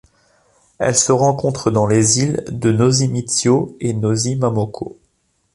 [0.79, 4.97] Elle se rencontre dans les îles de Nosy Mitsio et de Nosy Mamoko.